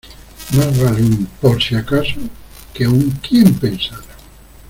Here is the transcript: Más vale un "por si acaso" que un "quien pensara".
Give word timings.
Más 0.55 0.75
vale 0.83 1.03
un 1.03 1.27
"por 1.39 1.61
si 1.61 1.75
acaso" 1.75 2.15
que 2.73 2.87
un 2.87 3.11
"quien 3.21 3.53
pensara". 3.53 4.01